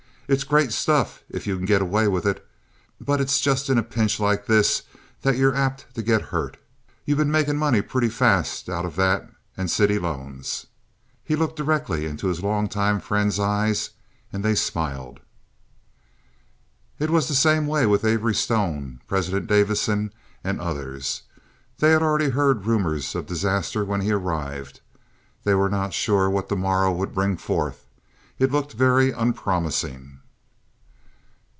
It's 0.33 0.45
great 0.45 0.71
stuff 0.71 1.23
if 1.29 1.45
you 1.45 1.57
can 1.57 1.65
get 1.65 1.81
away 1.81 2.07
with 2.07 2.25
it, 2.25 2.47
but 3.01 3.19
it's 3.19 3.41
just 3.41 3.69
in 3.69 3.77
a 3.77 3.83
pinch 3.83 4.17
like 4.17 4.45
this 4.45 4.83
that 5.23 5.35
you're 5.35 5.53
apt 5.53 5.93
to 5.95 6.01
get 6.01 6.21
hurt. 6.29 6.55
You've 7.03 7.17
been 7.17 7.29
making 7.31 7.57
money 7.57 7.81
pretty 7.81 8.07
fast 8.07 8.69
out 8.69 8.85
of 8.85 8.95
that 8.95 9.29
and 9.57 9.69
city 9.69 9.99
loans." 9.99 10.67
He 11.21 11.35
looked 11.35 11.57
directly 11.57 12.05
into 12.05 12.27
his 12.29 12.41
long 12.41 12.69
time 12.69 13.01
friend's 13.01 13.41
eyes, 13.41 13.89
and 14.31 14.41
they 14.41 14.55
smiled. 14.55 15.19
It 16.97 17.09
was 17.09 17.27
the 17.27 17.35
same 17.35 17.67
with 17.67 18.05
Avery 18.05 18.33
Stone, 18.33 19.01
President 19.09 19.47
Davison, 19.47 20.13
and 20.45 20.61
others. 20.61 21.23
They 21.79 21.89
had 21.91 22.01
all 22.01 22.07
already 22.07 22.29
heard 22.29 22.65
rumors 22.65 23.15
of 23.15 23.25
disaster 23.25 23.83
when 23.83 23.99
he 23.99 24.13
arrived. 24.13 24.79
They 25.43 25.55
were 25.55 25.67
not 25.69 25.93
sure 25.93 26.29
what 26.29 26.47
the 26.47 26.55
morrow 26.55 26.93
would 26.93 27.13
bring 27.13 27.35
forth. 27.35 27.83
It 28.39 28.49
looked 28.53 28.71
very 28.71 29.11
unpromising. 29.11 30.19